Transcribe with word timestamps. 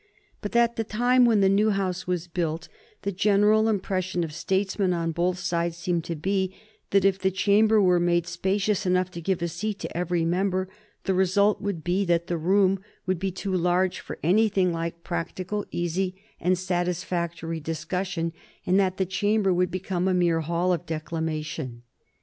But 0.41 0.55
at 0.55 0.77
the 0.77 0.83
time 0.83 1.25
when 1.25 1.41
the 1.41 1.47
new 1.47 1.69
House 1.69 2.07
was 2.07 2.27
built, 2.27 2.67
the 3.03 3.11
general 3.11 3.69
impression 3.69 4.23
of 4.23 4.33
statesmen 4.33 4.93
on 4.93 5.11
both 5.11 5.37
sides 5.37 5.77
seemed 5.77 6.05
to 6.05 6.15
be 6.15 6.55
that, 6.89 7.05
if 7.05 7.19
the 7.19 7.29
chamber 7.29 7.79
were 7.79 7.99
made 7.99 8.25
spacious 8.25 8.87
enough 8.87 9.11
to 9.11 9.21
give 9.21 9.43
a 9.43 9.47
seat 9.47 9.77
to 9.77 9.95
every 9.95 10.25
member, 10.25 10.67
the 11.03 11.13
result 11.13 11.61
would 11.61 11.83
be 11.83 12.03
that 12.05 12.25
the 12.25 12.39
room 12.39 12.79
would 13.05 13.19
be 13.19 13.29
too 13.29 13.53
large 13.55 13.99
for 13.99 14.17
anything 14.23 14.73
like 14.73 15.03
practical, 15.03 15.67
easy, 15.69 16.19
and 16.39 16.57
satisfactory 16.57 17.59
discussion, 17.59 18.33
and 18.65 18.79
that 18.79 18.97
the 18.97 19.05
chamber 19.05 19.53
would 19.53 19.69
become 19.69 20.07
a 20.07 20.15
mere 20.15 20.41
hall 20.41 20.73
of 20.73 20.87
declamation. 20.87 21.83